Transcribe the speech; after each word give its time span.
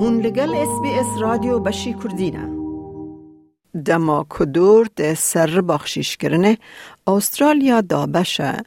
هون 0.00 0.20
لگل 0.20 0.54
اس 0.54 0.80
بی 0.82 0.90
اس 0.90 1.06
رادیو 1.20 1.58
بشی 1.58 1.94
کردینه. 1.94 2.48
دما 3.84 4.26
کدور 4.28 4.88
ده 4.96 5.14
سر 5.14 5.60
بخشیش 5.60 6.16
کرنه. 6.16 6.58
استرالیا 7.06 7.80
دا 7.80 8.06
بشه. 8.06 8.64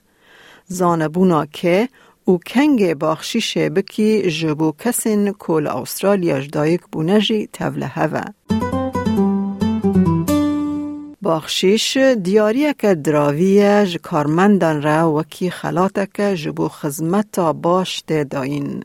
زانبونا 0.67 1.45
که 1.45 1.89
او 2.25 2.39
کنگ 2.47 2.93
بخشیش 2.93 3.57
بکی 3.57 4.31
جبو 4.31 4.71
کسین 4.79 5.31
کل 5.31 5.67
استرالیا 5.67 6.39
جدایک 6.39 6.81
بونجی 6.91 7.49
توله 7.53 7.85
هوا 7.85 8.23
بخشیش 11.23 11.97
دیاری 11.97 12.73
که 12.73 12.95
دراویه 12.95 13.85
ج 13.85 13.97
کارمندان 13.97 14.81
را 14.81 15.13
وکی 15.13 15.49
خلاته 15.49 16.07
که 16.13 16.35
جبو 16.35 16.67
خزمتا 16.67 17.53
باش 17.53 18.03
ده 18.07 18.23
داین. 18.23 18.83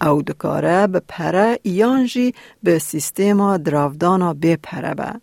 او 0.00 0.22
دکاره 0.22 0.86
به 0.86 1.00
پره 1.08 1.58
یانجی 1.64 2.34
به 2.62 2.78
سیستما 2.78 3.56
دراودانا 3.56 4.34
به 4.34 4.58
پره 4.62 5.20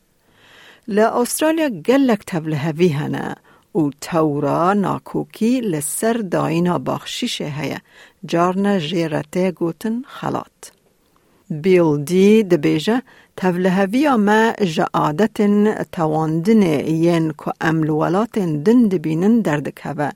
استرالیا 0.99 1.70
گلک 1.70 2.22
تبله 2.27 2.58
هنه 2.58 3.36
او 3.72 3.91
تورا 4.02 4.73
ناکوکی 4.73 5.62
لسر 5.62 6.13
داینا 6.13 6.77
بخشیش 6.80 7.41
هیا 7.41 7.77
جارنا 8.26 8.80
جیرته 8.80 9.52
گوتن 9.52 10.04
خلات. 10.08 10.72
بیل 11.49 12.04
دی 12.04 12.44
دبیجه 12.44 13.02
تولهوی 13.38 14.16
ما 14.16 14.52
جعادت 14.76 15.38
تواندن 15.91 16.62
ین 16.88 17.32
که 17.32 17.52
املولات 17.62 18.40
دن 18.40 18.88
دبینن 18.91 19.40
دردکوه. 19.40 20.10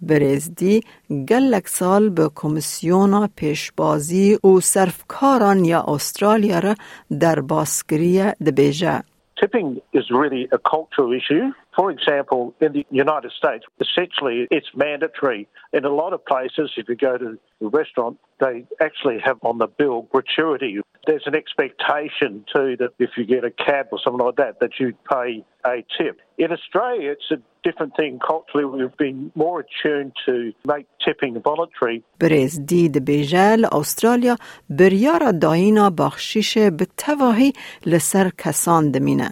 برزدی 0.00 0.80
گلک 1.28 1.68
سال 1.68 2.10
به 2.10 2.30
کمیسیون 2.34 3.26
پیشبازی 3.36 4.38
و 4.44 4.60
صرفکاران 4.60 5.64
یا 5.64 5.84
استرالیا 5.88 6.58
را 6.58 6.74
در 7.20 7.40
باسکری 7.40 8.22
دبیجه. 8.46 9.02
Tipping 9.40 9.80
is 9.92 10.10
really 10.10 10.48
a 10.52 10.58
cultural 10.58 11.12
issue. 11.12 11.52
For 11.75 11.89
example, 11.91 12.53
in 12.59 12.73
the 12.73 12.85
United 12.89 13.31
States, 13.31 13.63
essentially 13.79 14.47
it's 14.51 14.67
mandatory. 14.75 15.47
In 15.73 15.85
a 15.85 15.89
lot 15.89 16.11
of 16.13 16.25
places, 16.25 16.71
if 16.77 16.89
you 16.89 16.95
go 16.95 17.17
to 17.17 17.39
a 17.61 17.67
restaurant, 17.67 18.17
they 18.39 18.65
actually 18.81 19.19
have 19.23 19.37
on 19.43 19.57
the 19.59 19.67
bill 19.67 20.03
gratuity. 20.11 20.79
There's 21.07 21.23
an 21.25 21.35
expectation 21.35 22.45
too 22.53 22.75
that 22.81 22.91
if 22.99 23.11
you 23.17 23.25
get 23.25 23.43
a 23.43 23.51
cab 23.51 23.87
or 23.91 23.99
something 24.03 24.25
like 24.25 24.35
that, 24.35 24.59
that 24.59 24.73
you 24.79 24.93
pay 25.09 25.43
a 25.65 25.77
tip. 25.97 26.19
In 26.37 26.51
Australia, 26.51 27.11
it's 27.11 27.31
a 27.31 27.39
different 27.67 27.95
thing. 27.95 28.19
Culturally, 28.19 28.65
we've 28.65 28.97
been 28.97 29.31
more 29.35 29.63
attuned 29.63 30.13
to 30.25 30.51
make 30.65 30.85
tipping 31.05 31.41
voluntary. 31.41 32.03
برز 32.19 32.59
دید 32.65 33.05
بیجل 33.05 33.65
استرالیا 33.71 34.35
بریار 34.69 35.31
داینا 35.31 35.89
بخشیش 35.89 36.57
به 36.57 36.87
تواهی 36.97 37.53
لسر 37.85 38.29
کسان 38.37 38.91
دمینه. 38.91 39.31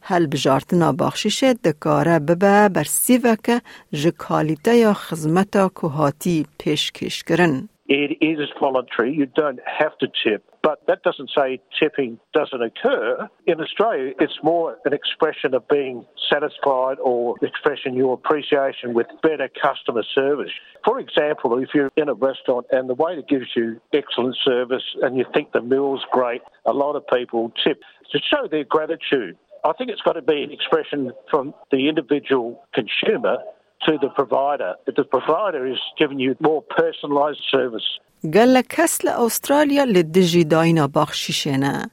هل 0.00 0.26
بجارتنا 0.26 0.92
بخشیش 0.92 1.44
دکاره 1.44 2.18
ببه 2.18 2.68
بر 2.68 2.84
سیوکه 2.84 3.60
جکالیته 3.92 4.76
یا 4.76 4.92
خزمتا 4.92 5.68
کهاتی 5.68 6.46
پیشکش 6.58 7.22
کرن. 7.22 7.68
It 7.88 8.12
is 8.20 8.38
voluntary. 8.60 9.12
You 9.14 9.26
don't 9.26 9.60
have 9.80 9.96
to 9.98 10.08
tip. 10.24 10.42
But 10.62 10.84
that 10.88 11.04
doesn't 11.04 11.30
say 11.38 11.60
tipping 11.78 12.18
doesn't 12.34 12.60
occur. 12.60 13.28
In 13.46 13.60
Australia, 13.60 14.12
it's 14.18 14.38
more 14.42 14.76
an 14.84 14.92
expression 14.92 15.54
of 15.54 15.68
being 15.68 16.04
satisfied 16.32 16.98
or 17.00 17.36
expressing 17.40 17.94
your 17.94 18.14
appreciation 18.14 18.92
with 18.92 19.06
better 19.22 19.48
customer 19.62 20.02
service. 20.12 20.50
For 20.84 20.98
example, 20.98 21.58
if 21.62 21.68
you're 21.72 21.92
in 21.96 22.08
a 22.08 22.14
restaurant 22.14 22.66
and 22.72 22.88
the 22.88 22.94
waiter 22.94 23.22
gives 23.22 23.46
you 23.54 23.80
excellent 23.92 24.36
service 24.44 24.82
and 25.02 25.16
you 25.16 25.24
think 25.32 25.52
the 25.52 25.62
meal's 25.62 26.04
great, 26.10 26.42
a 26.64 26.72
lot 26.72 26.96
of 26.96 27.06
people 27.06 27.52
tip 27.64 27.80
to 28.10 28.18
show 28.18 28.48
their 28.48 28.64
gratitude. 28.64 29.36
I 29.63 29.73
think 29.73 29.89
it's 29.91 30.01
got 30.01 30.13
to 30.13 30.21
be 30.21 30.41
an 30.43 30.51
expression 30.51 31.11
from 31.29 31.53
the 31.71 31.87
individual 31.87 32.63
consumer 32.73 33.37
to 33.85 33.97
the 34.03 34.09
provider. 34.09 34.75
The 34.85 35.03
provider 35.03 35.67
is 35.67 35.79
giving 35.97 36.19
you 36.19 36.35
more 36.39 36.63
personalised 36.63 37.43
service. 37.51 37.87
گل 38.33 38.61
کس 38.61 39.05
استرالیا 39.05 39.83
لدجی 39.83 40.43
داینا 40.43 40.87
بخشیشنه 40.87 41.89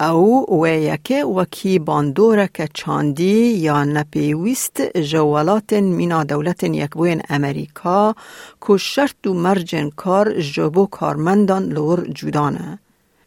او 0.00 0.46
و 0.62 0.66
یکه 0.66 1.24
وکی 1.24 1.78
باندوره 1.78 2.48
که 2.54 2.68
چاندی 2.74 3.52
یا 3.52 3.84
نپیویست 3.84 4.98
جوالات 4.98 5.72
مینا 5.72 6.24
دولت 6.24 6.64
یکبوین 6.64 7.22
امریکا 7.28 8.14
که 8.66 8.76
شرط 8.76 9.26
و 9.26 9.34
مرجن 9.34 9.90
کار 9.90 10.40
جبو 10.40 10.86
کارمندان 10.86 11.64
لور 11.64 12.06
جودانه. 12.06 12.78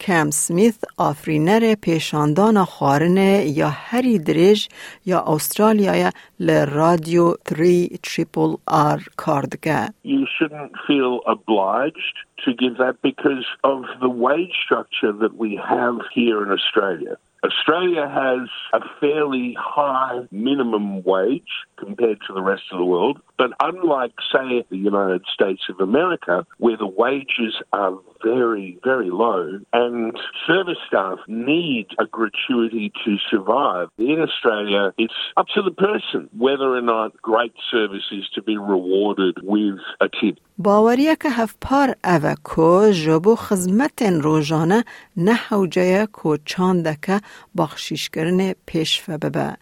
کم 0.05 0.31
سمیث 0.31 0.85
آفرینر 0.99 1.75
پیشاندان 1.75 2.65
خارنه 2.65 3.45
یا 3.47 3.69
هری 3.69 4.19
درج 4.19 4.69
یا 5.07 5.25
استرالیا 5.27 6.11
لرادیو 6.41 7.35
3 7.45 7.89
تریپل 8.03 8.57
آر 8.67 9.01
کاردگه 9.17 9.87
You 10.05 10.27
shouldn't 10.39 10.73
feel 10.87 11.21
obliged 11.27 12.17
to 12.45 12.51
give 12.63 12.79
that 12.79 12.97
because 13.03 13.47
of 13.73 13.81
the 14.01 14.09
wage 14.09 14.57
structure 14.65 15.13
that 15.13 15.35
we 15.37 15.51
have 15.57 15.97
here 16.15 16.43
in 16.45 16.51
Australia. 16.59 17.17
Australia 17.43 18.07
has 18.07 18.49
a 18.75 18.81
fairly 19.01 19.57
high 19.59 20.21
minimum 20.31 21.03
wage 21.03 21.53
compared 21.77 22.19
to 22.27 22.35
the 22.35 22.43
rest 22.43 22.65
of 22.71 22.79
the 22.79 22.85
world, 22.85 23.19
but 23.39 23.51
unlike, 23.63 24.13
say, 24.31 24.63
the 24.69 24.77
United 24.77 25.25
States 25.33 25.63
of 25.71 25.81
America, 25.81 26.47
where 26.59 26.77
the 26.77 26.87
wages 26.87 27.55
are 27.73 27.95
very, 28.23 28.79
very 28.85 29.11
low 29.11 29.43
and 29.73 30.17
service 30.47 30.81
staff 30.89 31.19
need 31.29 31.87
a 31.99 32.07
gratuity 32.07 32.93
to 33.05 33.13
survive, 33.31 33.87
in 33.99 34.19
Australia, 34.27 34.93
it's 34.99 35.21
up 35.37 35.47
to 35.55 35.63
the 35.69 35.77
person 35.89 36.21
whether 36.47 36.69
or 36.79 36.85
not 36.95 37.09
great 37.31 37.55
service 37.71 38.07
is 38.21 38.27
to 38.35 38.43
be 38.43 38.57
rewarded 38.57 39.35
with 39.43 39.79
a 40.01 40.09
tip. 40.21 40.37
باوریه 40.59 41.17
که 41.17 41.29
هفپار 41.31 41.95
اوه 42.05 42.35
کو 42.45 42.91
جبو 42.91 43.37
خزمت 43.37 44.03
روزانه 44.03 44.85
نه 45.17 45.35
حوجه 45.35 46.07
کو 46.07 46.37
چانده 46.37 46.97
که 47.07 47.21
بخشیش 47.59 48.11
کرن 48.11 48.55
پیش 48.67 49.03
ببه 49.11 49.57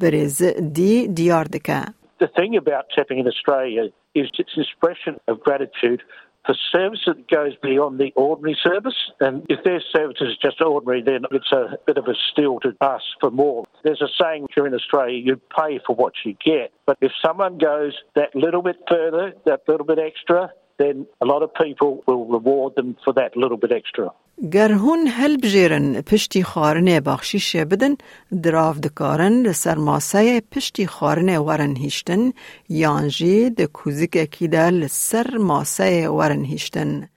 برز 0.00 0.42
دی 0.74 1.08
دیار 1.08 1.44
دکه 1.44 1.80
The 2.18 2.28
thing 2.28 2.56
about 2.56 2.84
tapping 2.96 3.18
in 3.18 3.26
Australia 3.26 3.84
is 4.14 4.26
its 4.38 4.54
expression 4.56 5.14
of 5.28 5.40
gratitude 5.40 6.00
for 6.45 6.55
service 6.71 7.01
that 7.05 7.29
goes 7.29 7.53
beyond 7.61 7.99
the 7.99 8.11
ordinary 8.15 8.57
service. 8.63 8.95
And 9.19 9.45
if 9.49 9.63
their 9.63 9.81
service 9.93 10.17
is 10.21 10.37
just 10.41 10.61
ordinary, 10.61 11.01
then 11.01 11.25
it's 11.31 11.51
a 11.51 11.77
bit 11.85 11.97
of 11.97 12.07
a 12.07 12.15
steal 12.31 12.59
to 12.61 12.75
ask 12.81 13.03
for 13.19 13.31
more. 13.31 13.65
There's 13.83 14.01
a 14.01 14.07
saying 14.21 14.47
here 14.53 14.65
in 14.65 14.73
Australia, 14.73 15.17
you 15.17 15.39
pay 15.55 15.79
for 15.85 15.95
what 15.95 16.13
you 16.25 16.35
get. 16.43 16.71
But 16.85 16.97
if 17.01 17.11
someone 17.23 17.57
goes 17.57 17.93
that 18.15 18.35
little 18.35 18.61
bit 18.61 18.77
further, 18.89 19.33
that 19.45 19.61
little 19.67 19.85
bit 19.85 19.99
extra, 19.99 20.51
then 20.79 21.05
a 21.21 21.25
lot 21.25 21.43
of 21.43 21.53
people 21.53 22.03
will 22.07 22.25
reward 22.25 22.75
them 22.75 22.97
for 23.03 23.13
that 23.13 23.37
little 23.37 23.57
bit 23.57 23.71
extra. 23.71 24.09
گر 24.39 24.71
هون 24.71 25.07
هل 25.07 25.37
بجیرن 25.37 26.01
پشتی 26.01 26.43
خارنه 26.43 26.99
بخشیش 26.99 27.55
بدن 27.55 27.95
دراف 28.43 28.79
دکارن 28.79 29.41
لسر 29.41 29.77
ماسای 29.77 30.41
پشتی 30.51 30.87
خارنه 30.87 31.39
ورن 31.39 31.75
هیشتن 31.75 32.33
یانجی 32.69 33.49
ده 33.49 33.67
کوزیک 33.67 34.17
اکی 34.17 34.47
ده 34.47 34.69
لسر 34.69 35.37
ماسای 35.37 36.07
ورن 36.07 36.43
هیشتن 36.45 37.07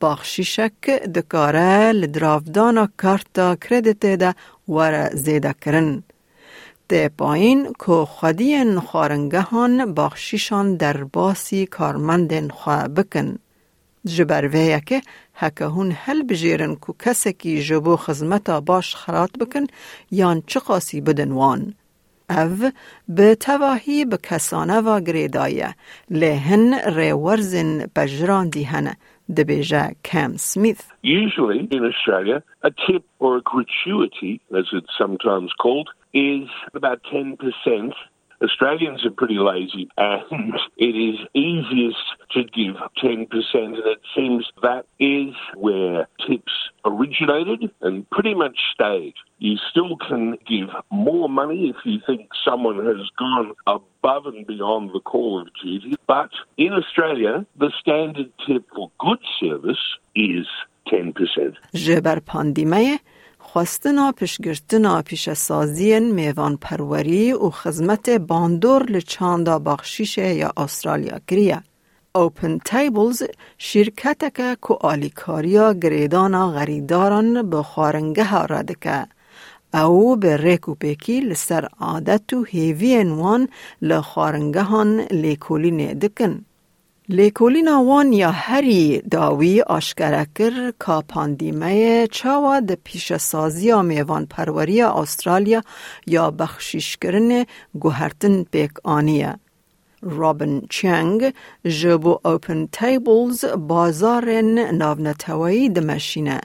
بخششک 0.00 0.82
دکاره 1.14 1.92
لدراف 1.92 2.42
دانا 2.44 2.88
کارتا 2.96 3.56
کردیت 3.56 4.06
ده 4.06 4.34
ور 4.68 5.14
زیده 5.14 5.54
کرن 5.62 6.02
ده 6.88 7.08
پایین 7.08 7.72
که 7.86 7.92
خودین 7.92 8.80
خارنگهان 8.80 9.94
بخشیشان 9.94 10.76
در 10.76 11.04
باسی 11.04 11.66
کارمندن 11.66 12.48
خواه 12.48 12.88
بکن. 12.88 13.38
بکن. 14.05 14.11
جبرویه 14.11 14.81
که 14.85 15.01
هکه 15.35 15.65
هون 15.65 15.91
هل 15.95 16.23
بجیرن 16.23 16.75
که 16.75 16.93
کسی 16.99 17.33
که 17.33 17.61
جبو 17.61 17.95
خزمتا 17.95 18.61
باش 18.61 18.95
خرات 18.95 19.31
بکن 19.39 19.67
یان 20.11 20.43
چه 20.47 20.59
قاسی 20.59 21.01
بدن 21.01 21.31
وان. 21.31 21.73
او 22.29 22.71
به 23.09 23.35
تواهی 23.35 24.05
به 24.05 24.17
کسانه 24.23 24.81
و 24.81 24.99
گریدایه 24.99 25.75
لهن 26.11 26.73
ریورزن 26.95 27.89
بجران 27.95 28.49
دیهنه 28.49 28.97
دبیجه 29.37 29.95
کم 30.05 30.37
سمیث. 30.37 30.81
Usually 31.03 31.67
in 31.71 31.83
Australia, 31.91 32.43
a 32.63 32.71
tip 32.71 33.03
or 33.19 33.37
a 33.37 33.41
gratuity, 33.41 34.39
as 34.59 34.65
it's 34.77 34.93
sometimes 34.97 35.51
called, 35.63 35.89
is 36.13 36.49
about 36.73 36.99
10%. 37.13 37.93
Australians 38.42 39.04
are 39.04 39.10
pretty 39.10 39.38
lazy 39.38 39.88
and 39.96 40.54
it 40.76 40.94
is 40.96 41.18
easiest 41.34 41.96
to 42.32 42.44
give 42.44 42.76
10% 43.02 43.26
and 43.54 43.76
it 43.76 44.00
seems 44.14 44.46
that 44.62 44.86
is 44.98 45.34
where 45.54 46.06
tips 46.26 46.52
originated 46.84 47.70
and 47.80 48.08
pretty 48.10 48.34
much 48.34 48.58
stayed. 48.72 49.14
You 49.38 49.56
still 49.70 49.96
can 49.96 50.38
give 50.46 50.68
more 50.90 51.28
money 51.28 51.68
if 51.68 51.76
you 51.84 51.98
think 52.06 52.28
someone 52.44 52.84
has 52.86 53.08
gone 53.18 53.52
above 53.66 54.26
and 54.26 54.46
beyond 54.46 54.90
the 54.94 55.00
call 55.00 55.40
of 55.40 55.48
duty, 55.62 55.96
but 56.06 56.30
in 56.56 56.72
Australia, 56.72 57.46
the 57.58 57.70
standard 57.80 58.32
tip 58.46 58.64
for 58.74 58.90
good 58.98 59.18
service 59.40 59.78
is 60.14 60.46
10%. 60.88 61.56
خواستنا 63.52 64.12
پشگرتنا 64.12 65.02
پیش 65.02 65.32
سازین 65.32 66.14
میوان 66.14 66.56
پروری 66.56 67.32
و 67.32 67.50
خدمت 67.50 68.10
باندور 68.10 68.82
لچاندا 68.82 69.58
بخشیش 69.58 70.18
یا 70.18 70.52
استرالیا 70.56 71.18
کریه. 71.28 71.62
اوپن 72.14 72.58
تیبلز 72.58 73.22
شرکت 73.58 74.34
که 74.34 74.56
که 74.68 74.74
آلیکاریا 74.80 75.72
گریدانا 75.72 76.52
غریداران 76.52 77.50
به 77.50 77.62
خارنگه 77.62 78.46
را 78.46 78.62
دکه. 78.62 79.06
او 79.74 80.16
به 80.16 80.36
ریکو 80.36 80.74
پیکی 80.74 81.20
لسر 81.20 81.68
عادت 81.80 82.32
و 82.32 82.44
هیوین 82.44 83.10
وان 83.10 83.48
لخارنگه 83.82 84.62
هان 84.62 85.00
لیکولی 85.00 85.94
دکن. 85.94 86.44
لیکولینا 87.08 87.84
وان 87.84 88.12
یا 88.12 88.30
هری 88.30 89.00
داوی 89.10 89.60
آشکره 89.60 90.26
کر 90.34 90.72
که 90.86 91.02
پاندیمه 91.08 92.06
چاوا 92.06 92.60
ده 92.60 92.78
پیش 92.84 93.16
سازی 93.16 93.82
میوان 93.82 94.26
پروری 94.26 94.82
استرالیا 94.82 95.62
یا 96.06 96.30
بخشیش 96.30 96.96
کرن 96.96 97.44
گوهرتن 97.80 98.42
پیک 98.42 98.70
آنیه. 98.84 99.38
رابن 100.02 100.62
چنگ 100.70 101.34
جبو 101.64 102.18
اوپن 102.24 102.68
تیبلز 102.72 103.44
بازارن 103.44 104.58
ناونتوایی 104.58 105.68
دمشینه. 105.68 106.40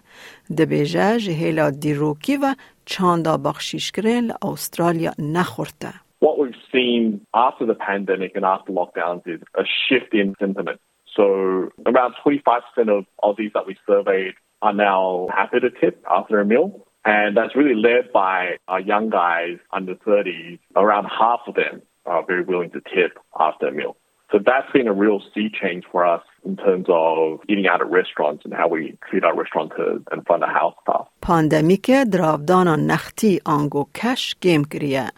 دبیجه 0.57 1.19
جهیلا 1.19 1.69
دیروکی 1.69 2.38
و 2.38 2.56
چاندا 2.86 3.38
بخشیش 3.38 3.92
کرن 3.92 4.31
استرالیا 4.42 5.14
نخورته. 5.19 5.94
what 6.20 6.38
we've 6.38 6.55
seen 6.73 7.26
after 7.35 7.67
the 7.67 7.75
pandemic 7.75 8.32
and 8.35 8.44
after 8.44 8.73
lockdowns 8.73 9.26
is 9.26 9.41
a 9.55 9.64
shift 9.88 10.14
in 10.14 10.35
sentiment. 10.38 10.81
So 11.14 11.70
around 11.87 12.14
25% 12.25 12.61
of 12.88 13.05
Aussies 13.23 13.53
that 13.55 13.67
we 13.67 13.76
surveyed 13.87 14.35
are 14.62 14.73
now 14.73 15.29
happy 15.35 15.61
to 15.61 15.70
tip 15.70 16.05
after 16.11 16.41
a 16.41 16.44
meal. 16.44 16.87
And 17.05 17.37
that's 17.37 17.55
really 17.55 17.81
led 17.81 18.12
by 18.12 18.56
our 18.67 18.81
young 18.81 19.11
guys 19.11 19.58
under 19.73 19.94
30s. 19.94 20.58
Around 20.75 21.05
half 21.05 21.41
of 21.47 21.55
them 21.55 21.82
are 22.05 22.25
very 22.26 22.43
willing 22.43 22.70
to 22.70 22.81
tip 22.81 23.19
after 23.38 23.69
a 23.69 23.73
meal. 23.73 23.97
So 24.32 24.38
that's 24.44 24.70
been 24.73 24.88
a 24.88 24.93
real 24.93 25.23
sea 25.32 25.49
change 25.49 25.85
for 25.93 26.05
us 26.05 26.23
in 26.44 26.56
terms 26.56 26.87
of 26.88 27.38
eating 27.49 27.69
out 27.69 27.81
at 27.81 27.88
restaurants 27.88 28.44
and 28.44 28.53
how 28.53 28.67
we 28.67 28.99
treat 29.08 29.23
our 29.23 29.37
restaurateurs 29.37 30.03
and 30.11 30.26
front 30.26 30.43
of 30.43 30.50
house 30.50 30.75
staff. 30.82 31.06
پاندمیک 31.23 31.91
دراودانا 32.12 32.76
نختی 32.76 33.41
آنگو 33.44 33.85
کش 33.94 34.37
گیم 34.41 34.64
کریه. 34.64 35.11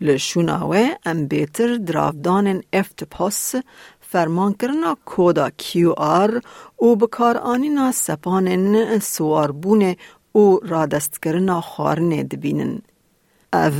لشوناوه 0.00 0.88
ام 1.06 1.26
بیتر 1.26 1.76
دراودان 1.76 2.62
افت 2.72 3.04
پاس 3.04 3.54
فرمان 4.12 4.52
کرنا 4.52 4.96
کودا 5.04 5.48
کیو 5.56 5.92
آر 5.96 6.40
او 6.76 6.96
بکار 6.96 7.36
آنینا 7.36 7.92
سپانن 7.92 8.98
سواربون 8.98 9.94
او 10.32 10.60
رادست 10.64 11.22
کرنا 11.22 11.60
خارن 11.60 12.08
دبینن. 12.08 12.82
او 13.52 13.70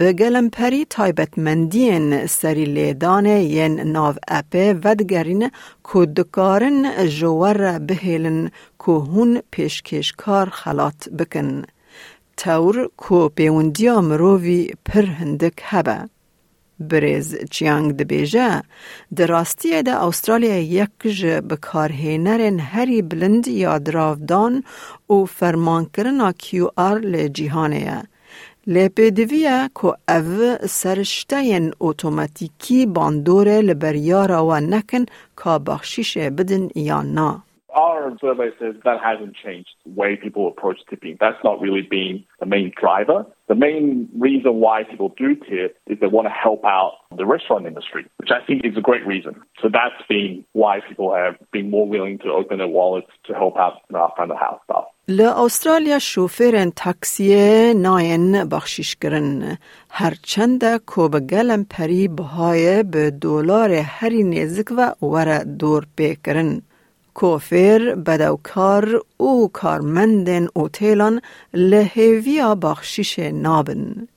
بگلم 0.00 0.50
پری 0.50 0.84
تایبت 0.84 1.38
مندین 1.38 2.26
سری 2.26 2.64
لیدان 2.64 3.26
ین 3.26 3.80
ناو 3.80 4.14
اپه 4.28 4.74
ودگرین 4.84 5.50
کودکارن 5.82 7.06
جوار 7.06 7.78
بهیلن 7.78 8.50
که 8.78 8.92
هون 8.92 9.42
پیشکشکار 9.50 10.48
خلات 10.48 11.08
بکن. 11.08 11.62
تەور 12.42 12.76
کو 13.02 13.18
پیوندیا 13.36 13.96
مرووی 14.08 14.62
پر 14.86 15.06
هندک 15.18 15.56
هبه. 15.70 15.98
بریز 16.88 17.28
چیانگ 17.54 17.88
دەبێژە 17.98 18.50
یک 19.74 19.88
ئەوسترالیا 20.00 20.58
یەکژ 20.78 21.18
بکارهێنەرێن 21.48 22.58
هری 22.72 23.00
بلند 23.10 23.44
یا 23.64 23.74
دراودان 23.86 24.54
و 25.10 25.16
فەرمانکردنا 25.36 26.30
QR 26.44 26.96
لە 27.12 27.22
جیهانەیە. 27.36 28.00
لێپێدویە 28.72 29.58
کۆ 29.78 29.90
ئەڤ 30.08 30.30
سەرشتەیەن 30.78 31.66
اوتوماتیکی 31.84 32.80
باندوره 32.96 33.58
لبریارا 33.68 34.40
و 34.48 34.52
نکن 34.72 35.04
کا 35.40 35.54
بەخشیشێ 35.66 36.26
بدن 36.36 36.64
یا 36.88 37.00
نه. 37.16 37.30
Our 37.75 38.17
survey 38.21 38.49
says 38.57 38.75
that 38.85 39.01
hasn't 39.03 39.35
changed 39.35 39.71
the 39.85 39.91
way 39.91 40.15
people 40.15 40.47
approach 40.47 40.79
tipping. 40.89 41.17
That's 41.19 41.41
not 41.43 41.59
really 41.59 41.81
been 41.81 42.23
the 42.39 42.45
main 42.45 42.71
driver. 42.79 43.25
The 43.49 43.55
main 43.55 44.07
reason 44.17 44.55
why 44.65 44.83
people 44.83 45.09
do 45.17 45.35
tip 45.35 45.77
is 45.87 45.99
they 45.99 46.07
want 46.07 46.27
to 46.27 46.35
help 46.45 46.63
out 46.63 46.93
the 47.17 47.25
restaurant 47.25 47.65
industry, 47.67 48.05
which 48.17 48.29
I 48.31 48.39
think 48.45 48.63
is 48.63 48.77
a 48.77 48.81
great 48.81 49.05
reason. 49.05 49.33
So 49.61 49.67
that's 49.67 50.01
been 50.07 50.45
why 50.53 50.79
people 50.87 51.13
have 51.13 51.35
been 51.51 51.69
more 51.69 51.85
willing 51.85 52.17
to 52.19 52.29
open 52.29 52.59
their 52.59 52.73
wallets 52.79 53.11
to 53.25 53.33
help 53.33 53.57
out 53.57 53.73
our 53.93 54.11
front 54.15 54.31
of 54.31 54.37
house 54.37 54.61
staff. 54.63 54.85
لأسترالیا 55.07 55.99
شوفرن 55.99 56.71
تاکسی 56.75 57.73
ناین 57.73 58.49
بخشیش 58.51 58.95
کرن 58.95 59.57
هرچند 59.89 60.77
کو 60.85 61.09
به 61.09 61.19
گلم 61.19 61.65
پری 61.69 62.07
بهای 62.07 62.83
به 62.83 63.11
دلار 63.11 63.71
هری 63.71 64.23
نزک 64.23 64.71
و 64.77 65.05
ور 65.05 65.43
دور 65.43 65.85
بکرن. 65.97 66.61
کوفر 67.14 67.94
بدوکار 68.06 69.02
او 69.16 69.48
کارمندن 69.48 70.46
اوتیلان 70.54 71.20
لحویا 71.54 72.54
بخشیش 72.54 73.18
نابن. 73.18 74.08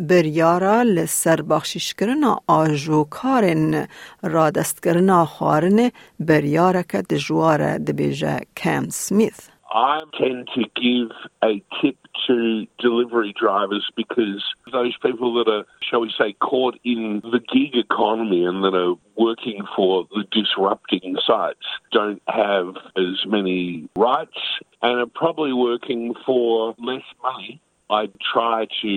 بریارا 0.00 0.82
لسر 0.82 1.42
بخشیش 1.42 1.94
کرنا 1.94 2.38
آجو 2.46 3.04
کارن 3.04 3.88
را 4.22 4.50
دست 4.50 4.82
کرنا 4.82 5.24
خارن 5.24 5.90
بریارا 6.20 6.82
که 6.82 7.02
دجوار 7.02 7.78
دبیجه 7.78 8.40
کم 8.56 8.88
سمیث. 8.88 9.48
I 9.72 10.00
tend 10.18 10.48
to 10.54 10.62
give 10.82 11.12
a 11.42 11.62
tip 11.80 12.05
to 12.26 12.66
delivery 12.78 13.34
drivers 13.38 13.88
because 13.96 14.44
those 14.72 14.96
people 14.98 15.34
that 15.34 15.50
are, 15.50 15.64
shall 15.80 16.00
we 16.00 16.12
say, 16.18 16.34
caught 16.34 16.78
in 16.84 17.20
the 17.22 17.40
gig 17.40 17.74
economy 17.74 18.44
and 18.44 18.62
that 18.64 18.74
are 18.74 18.94
working 19.16 19.62
for 19.74 20.06
the 20.14 20.24
disrupting 20.30 21.16
sites 21.26 21.66
don't 21.92 22.22
have 22.28 22.74
as 22.96 23.24
many 23.26 23.88
rights 23.96 24.38
and 24.82 25.00
are 25.00 25.06
probably 25.06 25.52
working 25.52 26.14
for 26.24 26.74
less 26.78 27.02
money 27.22 27.60
I 27.91 28.07
try 28.33 28.67
to 28.83 28.93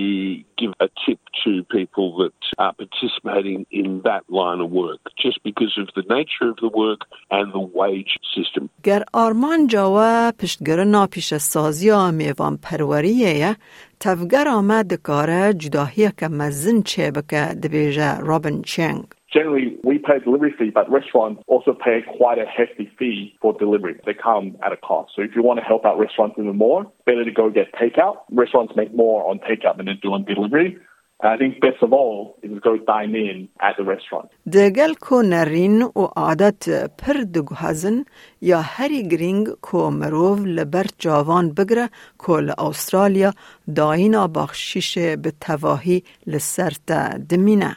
give 0.56 0.72
a 0.78 0.88
tip 1.04 1.18
to 1.44 1.64
people 1.64 2.06
that 2.18 2.32
are 2.58 2.72
participating 2.82 3.66
in 3.80 4.02
that 4.04 4.22
line 4.28 4.60
of 4.60 4.70
work 4.70 5.00
just 5.24 5.42
because 5.42 5.74
of 5.82 5.88
the 5.96 6.04
nature 6.16 6.48
of 6.52 6.58
the 6.64 6.70
work 6.82 7.00
and 7.30 7.52
the 7.52 7.64
wage 7.80 8.14
system. 8.34 8.70
گر 8.84 9.02
آرمان 9.12 9.66
جاوا 9.66 10.32
پشتگرنا 10.38 11.06
پیش 11.06 11.34
سازی 11.34 11.90
میوان 12.12 12.56
پروریه 12.56 13.56
تفگر 14.00 14.48
آمد 14.48 14.94
کاره 14.94 15.54
جداهی 15.54 16.10
که 16.18 16.28
مزن 16.28 16.82
چه 16.82 17.10
بکه 17.10 17.40
دبیجه 17.62 18.18
رابن 18.18 18.62
چنگ. 18.62 19.04
Generally, 19.32 19.78
we 19.82 19.98
pay 19.98 20.16
a 20.16 20.20
delivery 20.20 20.52
fee, 20.58 20.70
but 20.70 20.90
restaurants 20.90 21.42
also 21.46 21.72
pay 21.72 21.98
quite 22.16 22.38
a 22.38 22.46
hefty 22.46 22.90
fee 22.98 23.36
for 23.40 23.52
delivery. 23.64 23.94
They 24.06 24.14
come 24.14 24.56
at 24.64 24.72
a 24.72 24.76
cost. 24.76 25.12
So 25.14 25.22
if 25.22 25.32
you 25.34 25.42
want 25.42 25.58
to 25.60 25.64
help 25.64 25.84
out 25.84 25.98
restaurants 25.98 26.36
even 26.38 26.56
more, 26.56 26.80
better 27.06 27.24
to 27.24 27.32
go 27.32 27.50
get 27.50 27.66
takeout. 27.74 28.16
Restaurants 28.30 28.72
make 28.76 28.94
more 28.94 29.28
on 29.28 29.34
takeout 29.48 29.76
than 29.76 29.86
they 29.86 29.98
do 30.06 30.12
on 30.12 30.24
delivery. 30.24 30.78
And 31.22 31.32
I 31.32 31.36
think 31.38 31.60
best 31.60 31.80
of 31.82 31.92
all 31.92 32.36
is 32.42 32.50
to 32.52 32.60
go 32.60 32.76
dine 32.76 33.14
in 33.14 33.48
at 33.60 33.74
the 33.78 33.84
restaurant. 33.84 34.28
دگل 34.52 34.94
کو 35.00 35.22
نرین 35.22 35.82
و 35.82 36.04
عادت 36.16 36.68
پر 36.98 37.12
دگو 37.34 37.54
هزن 37.54 38.04
یا 38.42 38.60
هری 38.60 39.02
گرینگ 39.08 39.48
کو 39.60 39.90
مروف 39.90 40.40
لبر 40.46 40.86
جاوان 40.98 41.50
بگره 41.54 41.88
کو 42.18 42.40
لأسترالیا 42.40 43.32
داینا 43.76 44.28
بخشیش 44.28 44.98
به 44.98 45.32
تواهی 45.40 46.02
لسرت 46.26 46.92
دمینه. 47.30 47.76